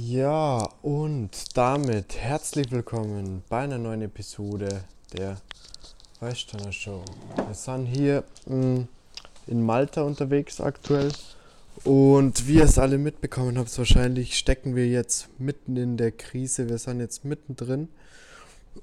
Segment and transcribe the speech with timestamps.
[0.00, 5.38] Ja, und damit herzlich willkommen bei einer neuen Episode der
[6.20, 7.02] Weißsteiner Show.
[7.34, 8.88] Wir sind hier mh, mm,
[9.48, 11.10] in Malta unterwegs aktuell
[11.82, 16.68] und wie ihr es alle mitbekommen habt, wahrscheinlich stecken wir jetzt mitten in der Krise.
[16.68, 17.88] Wir sind jetzt mittendrin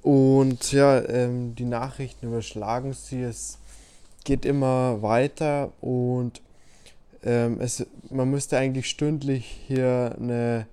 [0.01, 3.21] und ja, ähm, die Nachrichten überschlagen sie.
[3.21, 3.57] Es
[4.25, 6.41] geht immer weiter und
[7.23, 10.67] ähm, es, man müsste eigentlich stündlich hier eine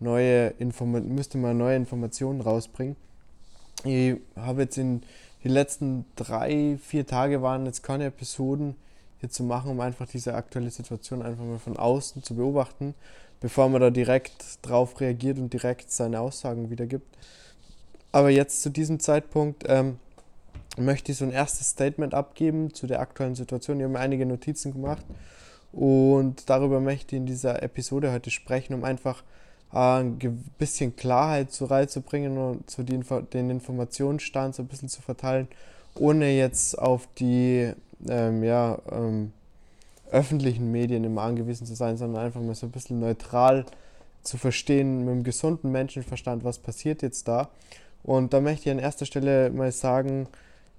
[0.00, 2.96] neue Informa müsste mal neue Informationen rausbringen.
[3.84, 5.02] Ich habe jetzt in
[5.42, 8.76] die letzten drei, vier Tage waren jetzt keine Episoden
[9.20, 12.94] hier zu machen, um einfach diese aktuelle Situation einfach mal von außen zu beobachten,
[13.40, 17.06] bevor man da direkt drauf reagiert und direkt seine Aussagen wiedergibt.
[18.12, 19.98] Aber jetzt zu diesem Zeitpunkt ähm,
[20.78, 23.78] möchte ich so ein erstes Statement abgeben zu der aktuellen Situation.
[23.78, 25.04] Ich habe mir einige Notizen gemacht
[25.72, 29.22] und darüber möchte ich in dieser Episode heute sprechen, um einfach
[29.74, 30.18] ein
[30.58, 35.48] bisschen Klarheit zu reinzubringen und zu den, den Informationsstand so ein bisschen zu verteilen,
[35.96, 37.72] ohne jetzt auf die
[38.08, 39.32] ähm, ja, ähm,
[40.10, 43.64] öffentlichen Medien immer angewiesen zu sein, sondern einfach mal so ein bisschen neutral
[44.22, 47.48] zu verstehen, mit einem gesunden Menschenverstand, was passiert jetzt da.
[48.04, 50.28] Und da möchte ich an erster Stelle mal sagen,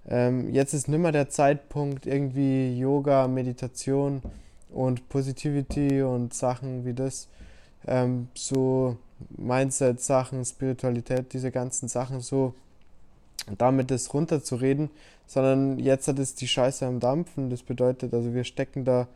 [0.08, 4.22] ähm, jetzt ist nimmer der Zeitpunkt, irgendwie Yoga, Meditation
[4.70, 7.28] und Positivity und Sachen wie das
[7.88, 8.98] ähm, so
[9.38, 12.54] Mindset-Sachen, Spiritualität, diese ganzen Sachen so
[13.58, 14.90] damit das runterzureden,
[15.28, 17.50] sondern jetzt hat es die Scheiße am Dampfen.
[17.50, 19.08] Das bedeutet, also wir stecken da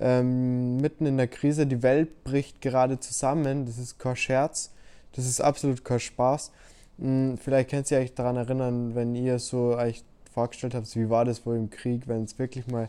[0.00, 4.70] ähm, mitten in der Krise, die Welt bricht gerade zusammen, das ist kein Scherz,
[5.14, 6.50] das ist absolut kein Spaß.
[6.98, 11.24] Hm, vielleicht könnt ihr euch daran erinnern, wenn ihr so euch vorgestellt habt, wie war
[11.24, 12.88] das wohl im Krieg, wenn es wirklich mal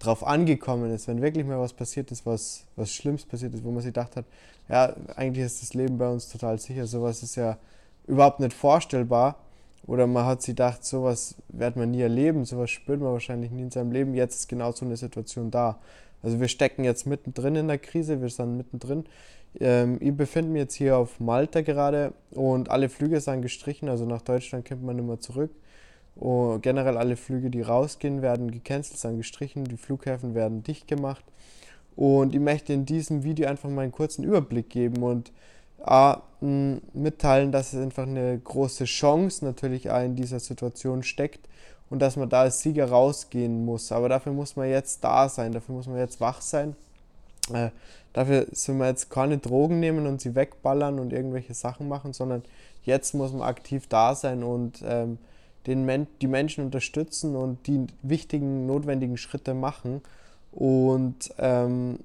[0.00, 3.70] drauf angekommen ist, wenn wirklich mal was passiert ist, was, was Schlimmes passiert ist, wo
[3.70, 4.24] man sich gedacht hat,
[4.68, 7.58] ja, eigentlich ist das Leben bei uns total sicher, sowas ist ja
[8.06, 9.36] überhaupt nicht vorstellbar.
[9.86, 13.62] Oder man hat sich gedacht, sowas wird man nie erleben, sowas spürt man wahrscheinlich nie
[13.62, 14.14] in seinem Leben.
[14.14, 15.78] Jetzt ist genau so eine Situation da.
[16.22, 19.04] Also wir stecken jetzt mittendrin in der Krise, wir sind mittendrin.
[19.58, 24.04] Ähm, ich befinde mich jetzt hier auf Malta gerade und alle Flüge sind gestrichen, also
[24.04, 25.50] nach Deutschland kommt man nicht mehr zurück.
[26.20, 31.24] Und generell alle Flüge, die rausgehen, werden gecancelt, sind gestrichen, die Flughäfen werden dicht gemacht.
[31.96, 35.32] Und ich möchte in diesem Video einfach mal einen kurzen Überblick geben und
[35.82, 41.48] A, mitteilen, dass es einfach eine große Chance natürlich auch in dieser Situation steckt
[41.88, 43.90] und dass man da als Sieger rausgehen muss.
[43.90, 46.76] Aber dafür muss man jetzt da sein, dafür muss man jetzt wach sein.
[47.52, 47.70] Äh,
[48.12, 52.42] dafür sollen wir jetzt keine Drogen nehmen und sie wegballern und irgendwelche Sachen machen, sondern
[52.84, 55.18] jetzt muss man aktiv da sein und ähm,
[55.66, 60.00] den Men die Menschen unterstützen und die wichtigen, notwendigen Schritte machen
[60.52, 61.98] und ähm,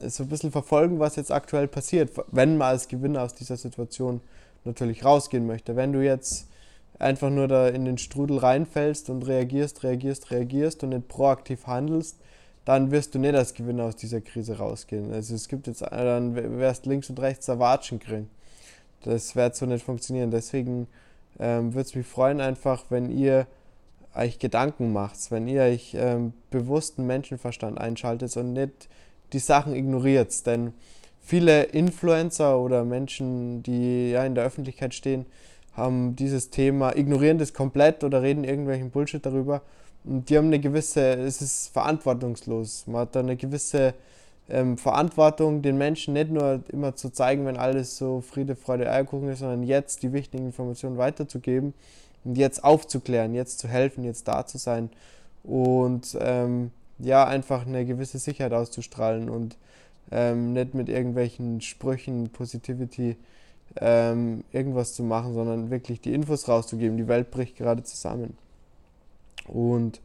[0.00, 4.20] so ein bisschen verfolgen, was jetzt aktuell passiert, wenn man als Gewinner aus dieser Situation
[4.64, 5.76] natürlich rausgehen möchte.
[5.76, 6.48] Wenn du jetzt
[6.98, 12.16] einfach nur da in den Strudel reinfällst und reagierst, reagierst, reagierst und nicht proaktiv handelst,
[12.64, 15.12] dann wirst du nicht als Gewinner aus dieser Krise rausgehen.
[15.12, 18.28] Also es gibt jetzt, dann wirst links und rechts Erwatschen kriegen.
[19.02, 20.32] Das wird so nicht funktionieren.
[20.32, 20.88] Deswegen
[21.38, 23.46] ähm, würde es mich freuen einfach, wenn ihr
[24.14, 28.88] euch Gedanken macht, wenn ihr euch ähm, bewussten Menschenverstand einschaltet und nicht
[29.32, 30.46] die Sachen ignoriert.
[30.46, 30.72] Denn
[31.20, 35.26] viele Influencer oder Menschen, die ja in der Öffentlichkeit stehen,
[35.74, 39.62] haben dieses Thema, ignorieren das komplett oder reden irgendwelchen Bullshit darüber.
[40.04, 42.86] Und die haben eine gewisse, es ist verantwortungslos.
[42.86, 43.94] Man hat da eine gewisse
[44.48, 49.28] ähm, Verantwortung, den Menschen nicht nur immer zu zeigen, wenn alles so Friede, Freude, Eierkuchen
[49.28, 51.74] ist, sondern jetzt die wichtigen Informationen weiterzugeben
[52.24, 54.90] und jetzt aufzuklären, jetzt zu helfen, jetzt da zu sein
[55.42, 59.56] und ähm, ja, einfach eine gewisse Sicherheit auszustrahlen und
[60.10, 63.16] ähm, nicht mit irgendwelchen Sprüchen, Positivity
[63.80, 66.96] ähm, irgendwas zu machen, sondern wirklich die Infos rauszugeben.
[66.96, 68.36] Die Welt bricht gerade zusammen.
[69.46, 70.00] Und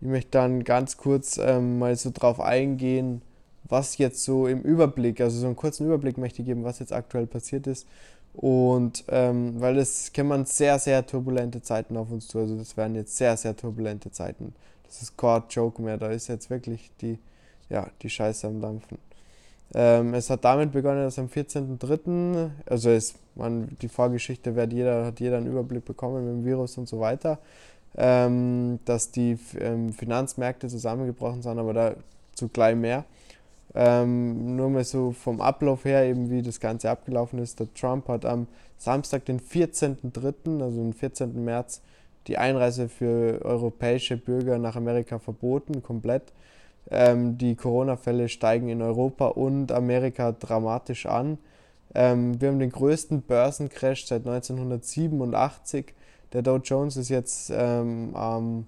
[0.00, 3.22] ich möchte dann ganz kurz ähm, mal so drauf eingehen,
[3.68, 6.92] was jetzt so im Überblick, also so einen kurzen Überblick möchte ich geben, was jetzt
[6.92, 7.86] aktuell passiert ist.
[8.34, 12.38] Und ähm, weil es kämen sehr, sehr turbulente Zeiten auf uns zu.
[12.38, 14.54] Also das werden jetzt sehr, sehr turbulente Zeiten.
[14.84, 15.96] Das ist kein Joke mehr.
[15.96, 17.18] Da ist jetzt wirklich die,
[17.70, 18.98] ja, die Scheiße am Dampfen.
[19.74, 25.06] Ähm, es hat damit begonnen, dass am 14.03., also es, man, die Vorgeschichte wird jeder,
[25.06, 27.38] hat jeder einen Überblick bekommen mit dem Virus und so weiter,
[27.96, 33.04] ähm, dass die ähm, Finanzmärkte zusammengebrochen sind, aber dazu gleich mehr.
[33.78, 37.60] Ähm, nur mal so vom Ablauf her, eben wie das Ganze abgelaufen ist.
[37.60, 38.46] Der Trump hat am
[38.78, 41.44] Samstag, den 14.03., also den 14.
[41.44, 41.82] März,
[42.26, 46.32] die Einreise für europäische Bürger nach Amerika verboten, komplett.
[46.90, 51.36] Ähm, die Corona-Fälle steigen in Europa und Amerika dramatisch an.
[51.94, 55.92] Ähm, wir haben den größten Börsencrash seit 1987.
[56.32, 58.66] Der Dow Jones ist jetzt ähm, am,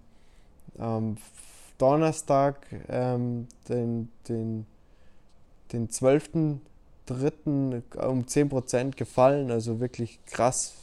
[1.78, 4.66] Donnerstag, ähm, den, den,
[5.72, 6.58] den 12.3.
[8.06, 9.50] um 10% gefallen.
[9.50, 10.74] Also wirklich krass,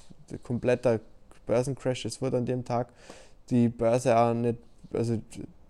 [0.43, 0.99] kompletter
[1.45, 2.05] Börsencrash.
[2.05, 2.89] Es wurde an dem Tag
[3.49, 4.57] die Börse auch nicht,
[4.93, 5.19] also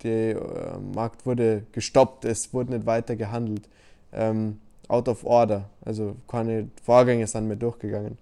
[0.02, 3.68] der äh, Markt wurde gestoppt, es wurde nicht weiter gehandelt.
[4.12, 4.58] Ähm,
[4.88, 8.18] out of order, also keine Vorgänge sind mehr durchgegangen.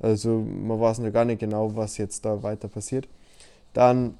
[0.00, 3.08] Also man weiß noch gar nicht genau, was jetzt da weiter passiert.
[3.72, 4.16] Dann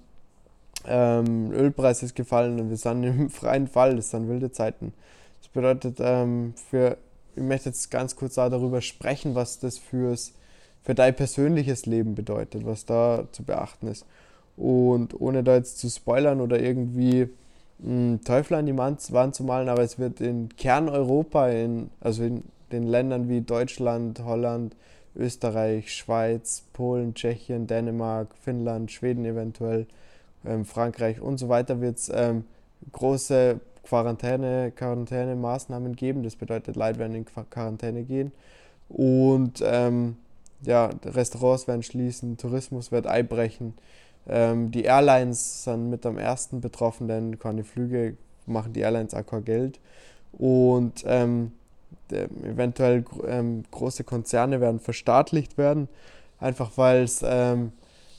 [0.86, 4.92] ähm, Ölpreis ist gefallen und wir sind im freien Fall, das sind wilde Zeiten.
[5.40, 6.96] Das bedeutet, ähm, für,
[7.36, 10.32] ich möchte jetzt ganz kurz darüber sprechen, was das fürs,
[10.82, 14.04] für dein persönliches Leben bedeutet, was da zu beachten ist.
[14.56, 17.28] Und ohne da jetzt zu spoilern oder irgendwie
[17.78, 22.24] mh, hm, Teufel an die Wand zu malen, aber es wird in Kerneuropa, in, also
[22.24, 22.42] in
[22.72, 24.74] den Ländern wie Deutschland, Holland,
[25.16, 29.86] Österreich, Schweiz, Polen, Tschechien, Dänemark, Finnland, Schweden eventuell,
[30.44, 32.44] ähm, Frankreich und so weiter wird es ähm,
[32.92, 36.22] große Quarantäne, Quarantänemaßnahmen geben.
[36.22, 38.32] Das bedeutet, Leute werden in Quarantäne gehen.
[38.88, 40.16] Und ähm,
[40.62, 43.74] ja, Restaurants werden schließen, Tourismus wird einbrechen.
[44.26, 49.24] Ähm, die Airlines sind mit am ersten betroffen, denn keine Flüge machen die Airlines auch
[49.24, 49.80] kein Geld.
[50.32, 51.52] Und ähm,
[52.10, 55.88] eventuell ähm, große Konzerne werden verstaatlicht werden,
[56.38, 57.72] einfach weil es ähm,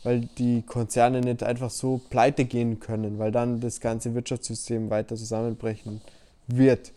[0.03, 5.15] weil die Konzerne nicht einfach so pleite gehen können, weil dann das ganze Wirtschaftssystem weiter
[5.15, 6.01] zusammenbrechen
[6.47, 6.91] wird.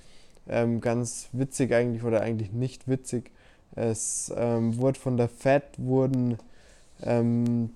[0.48, 3.30] Ähm, ganz witzig eigentlich oder eigentlich nicht witzig.
[3.74, 6.38] Es ähm, wurde von der Fed wurden
[7.02, 7.70] ähm,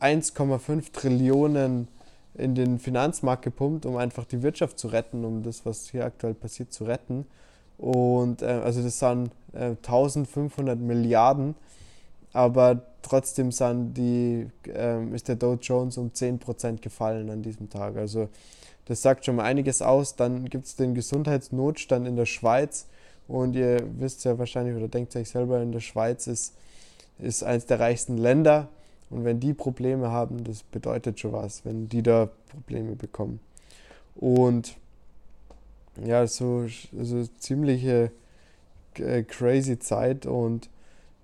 [0.00, 1.88] 1,5 Trillionen
[2.34, 6.34] in den Finanzmarkt gepumpt, um einfach die Wirtschaft zu retten, um das, was hier aktuell
[6.34, 7.26] passiert, zu retten.
[7.78, 11.54] Und äh, also das sind äh, 1500 Milliarden,
[12.34, 17.96] aber trotzdem sind die, äh, ist der Dow Jones um 10% gefallen an diesem Tag.
[17.96, 18.28] Also
[18.86, 20.16] das sagt schon mal einiges aus.
[20.16, 22.86] Dann gibt es den Gesundheitsnotstand in der Schweiz.
[23.28, 26.54] Und ihr wisst ja wahrscheinlich oder denkt euch selber, in der Schweiz ist,
[27.18, 28.68] ist eines der reichsten Länder.
[29.10, 33.38] Und wenn die Probleme haben, das bedeutet schon was, wenn die da Probleme bekommen.
[34.16, 34.76] Und
[36.04, 36.66] ja, so,
[37.00, 38.10] so ziemliche
[38.98, 40.68] äh, crazy Zeit und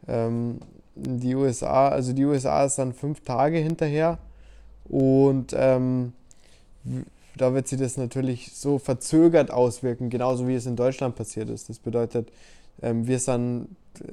[0.07, 0.61] ähm,
[0.95, 4.19] die USA, also die USA ist dann fünf Tage hinterher
[4.89, 6.13] und ähm,
[7.37, 11.69] da wird sich das natürlich so verzögert auswirken, genauso wie es in Deutschland passiert ist.
[11.69, 12.31] Das bedeutet,
[12.83, 13.69] ähm, wir sind,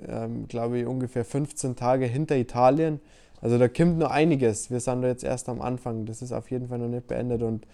[0.07, 2.99] ähm, glaube ich, ungefähr 15 Tage hinter Italien.
[3.41, 4.71] Also da kommt nur einiges.
[4.71, 6.05] Wir sind da jetzt erst am Anfang.
[6.05, 7.65] Das ist auf jeden Fall noch nicht beendet und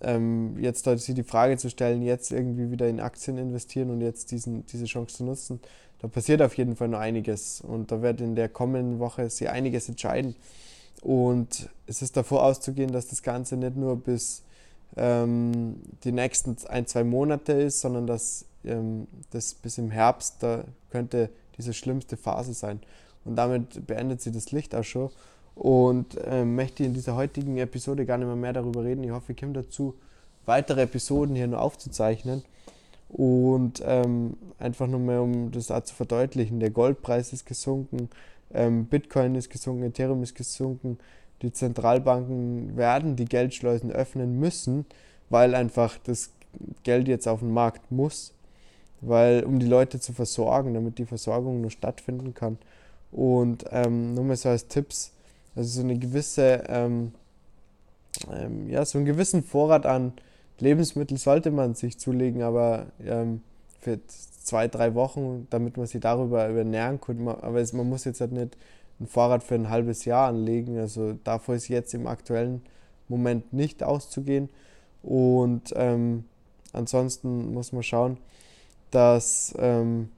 [0.00, 4.30] ähm, jetzt sich die Frage zu stellen, jetzt irgendwie wieder in Aktien investieren und jetzt
[4.30, 5.60] diesen, diese Chance zu nutzen,
[6.00, 9.48] da passiert auf jeden Fall noch einiges und da wird in der kommenden Woche sich
[9.48, 10.36] einiges entscheiden.
[11.02, 14.42] Und es ist davor auszugehen, dass das Ganze nicht nur bis
[14.96, 20.64] ähm, die nächsten ein, zwei Monate ist, sondern dass ähm, das bis im Herbst, da
[20.90, 22.80] könnte diese schlimmste Phase sein.
[23.24, 25.10] Und damit beendet sie das Licht auch schon.
[25.58, 29.02] Und äh, möchte in dieser heutigen Episode gar nicht mehr, mehr darüber reden.
[29.02, 29.94] Ich hoffe, ich komme dazu,
[30.46, 32.44] weitere Episoden hier nur aufzuzeichnen.
[33.08, 38.08] Und ähm, einfach nur mehr, um das auch zu verdeutlichen, der Goldpreis ist gesunken,
[38.52, 40.98] ähm, Bitcoin ist gesunken, Ethereum ist gesunken.
[41.42, 44.86] Die Zentralbanken werden die Geldschleusen öffnen müssen,
[45.28, 46.30] weil einfach das
[46.82, 48.32] Geld jetzt auf den Markt muss,
[49.00, 52.58] weil um die Leute zu versorgen, damit die Versorgung nur stattfinden kann.
[53.10, 55.12] Und ähm, nur mal so als Tipps,
[55.58, 57.12] also so eine gewisse, ähm,
[58.30, 60.12] ähm, ja, so einen gewissen Vorrat an
[60.60, 63.42] Lebensmittel sollte man sich zulegen, aber ähm,
[63.80, 67.26] für zwei, drei Wochen, damit man sich darüber ernähren kann.
[67.28, 68.56] Aber es, man muss jetzt halt nicht
[69.00, 70.78] ein Vorrat für ein halbes Jahr anlegen.
[70.78, 72.62] Also davor ist jetzt im aktuellen
[73.08, 74.48] Moment nicht auszugehen.
[75.02, 76.24] Und ähm,
[76.72, 78.16] ansonsten muss man schauen,
[78.90, 80.08] dass ähm,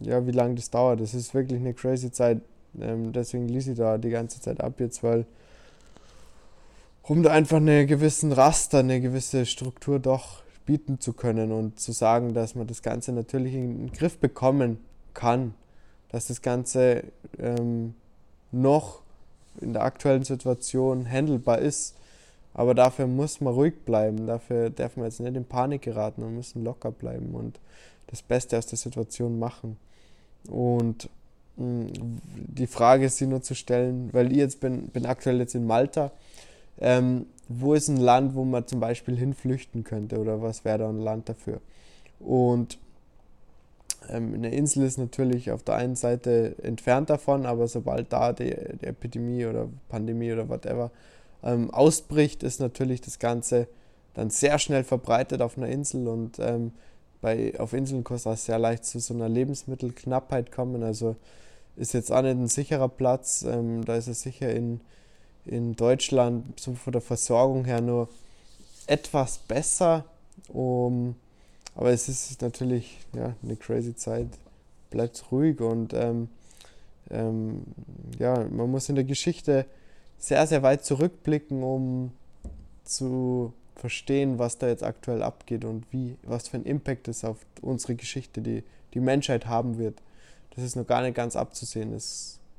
[0.00, 1.00] ja, wie lange das dauert.
[1.00, 2.40] Das ist wirklich eine crazy Zeit.
[2.82, 5.26] Ähm, deswegen ließ ich da die ganze Zeit ab jetzt, weil
[7.02, 11.92] um da einfach eine gewissen Raster, eine gewisse Struktur doch bieten zu können und zu
[11.92, 14.78] sagen, dass man das Ganze natürlich in den Griff bekommen
[15.14, 15.54] kann,
[16.10, 17.04] dass das Ganze
[17.38, 17.94] ähm,
[18.52, 19.00] noch
[19.60, 21.96] in der aktuellen Situation handelbar ist.
[22.52, 26.28] Aber dafür muss man ruhig bleiben, dafür darf man jetzt nicht in Panik geraten, wir
[26.28, 27.60] müssen locker bleiben und
[28.08, 29.78] das Beste aus der Situation machen.
[30.48, 31.08] Und
[31.58, 35.66] die Frage ist sie nur zu stellen, weil ich jetzt bin, bin aktuell jetzt in
[35.66, 36.12] Malta
[36.80, 40.88] ähm, wo ist ein Land, wo man zum Beispiel hinflüchten könnte oder was wäre da
[40.88, 41.60] ein Land dafür?
[42.20, 42.78] Und
[44.08, 48.54] ähm, eine Insel ist natürlich auf der einen Seite entfernt davon, aber sobald da die,
[48.80, 50.90] die Epidemie oder Pandemie oder whatever
[51.42, 53.66] ähm, ausbricht, ist natürlich das Ganze
[54.14, 56.72] dann sehr schnell verbreitet auf einer Insel und ähm,
[57.20, 60.84] bei, auf Inseln kann es sehr leicht zu so einer Lebensmittelknappheit kommen.
[60.84, 61.16] Also
[61.78, 63.42] ist jetzt auch nicht ein sicherer Platz.
[63.42, 64.80] Ähm, da ist es sicher in,
[65.46, 68.08] in Deutschland so von der Versorgung her nur
[68.86, 70.04] etwas besser.
[70.48, 71.14] Um,
[71.74, 74.28] aber es ist natürlich ja, eine crazy Zeit.
[74.90, 76.28] Bleibt ruhig und ähm,
[77.10, 77.62] ähm,
[78.18, 79.66] ja, man muss in der Geschichte
[80.18, 82.12] sehr, sehr weit zurückblicken, um
[82.84, 87.36] zu verstehen, was da jetzt aktuell abgeht und wie, was für ein Impact es auf
[87.62, 90.00] unsere Geschichte, die die Menschheit haben wird.
[90.58, 91.96] Das ist noch gar nicht ganz abzusehen.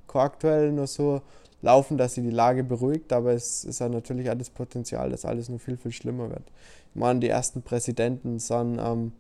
[0.08, 1.22] Kann aktuell nur so
[1.62, 5.50] laufen, dass sie die Lage beruhigt, aber es ist ja natürlich alles Potenzial, dass alles
[5.50, 6.44] nur viel, viel schlimmer wird.
[6.94, 9.12] Ich meine, die ersten Präsidenten sind ähm,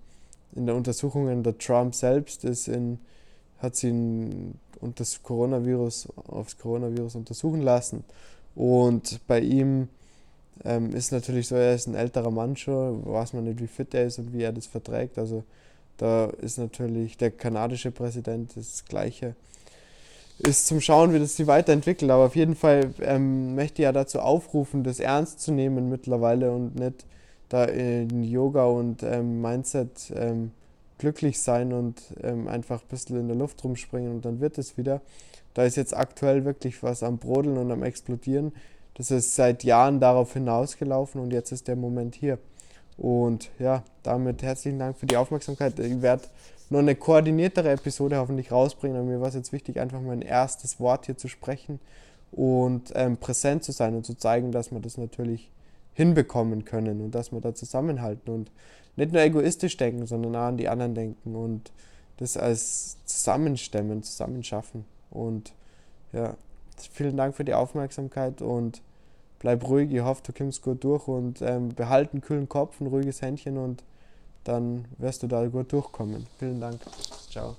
[0.56, 3.00] in der Untersuchungen, der Trump selbst ist in,
[3.58, 8.06] hat sie und das Coronavirus aufs Coronavirus untersuchen lassen.
[8.56, 9.90] Und bei ihm
[10.64, 13.94] ähm, ist natürlich so, er ist ein älterer Mann schon, weiß man nicht, wie fit
[13.94, 15.18] er ist und wie er das verträgt.
[15.18, 15.44] Also
[16.00, 19.36] da ist natürlich der kanadische Präsident das Gleiche.
[20.40, 22.10] Ist zum Schauen, wie das sich weiterentwickelt.
[22.10, 26.52] Aber auf jeden Fall ähm, möchte ich ja dazu aufrufen, das ernst zu nehmen mittlerweile
[26.54, 27.06] und nicht
[27.50, 30.52] da in Yoga und ähm, Mindset ähm,
[30.98, 34.78] glücklich sein und ähm, einfach ein bisschen in der Luft rumspringen und dann wird es
[34.78, 35.02] wieder.
[35.54, 38.54] Da ist jetzt aktuell wirklich was am Brodeln und am Explodieren.
[38.94, 42.38] Das ist seit Jahren darauf hinausgelaufen und jetzt ist der Moment hier.
[43.00, 45.80] Und ja, damit herzlichen Dank für die Aufmerksamkeit.
[45.80, 46.24] Ich werde
[46.70, 48.98] noch eine koordiniertere Episode hoffentlich rausbringen.
[48.98, 51.80] Aber mir war es jetzt wichtig, einfach mein erstes Wort hier zu sprechen
[52.32, 55.50] und ähm, präsent zu sein und zu zeigen, dass wir das natürlich
[55.94, 58.52] hinbekommen können und dass wir da zusammenhalten und
[58.98, 61.72] nicht nur egoistisch denken, sondern auch an die anderen denken und
[62.18, 64.84] das als Zusammenstemmen, Zusammenschaffen.
[65.10, 65.54] Und
[66.12, 66.36] ja,
[66.92, 68.82] vielen Dank für die Aufmerksamkeit und
[69.40, 69.92] bleib ruhig.
[69.92, 73.58] Ich hoffe, du kommst gut durch und ähm, behalt einen kühlen Kopf, ein ruhiges Händchen
[73.58, 73.84] und
[74.44, 76.28] dann wirst du da gut durchkommen.
[76.38, 76.80] Vielen Dank.
[77.30, 77.56] Ciao.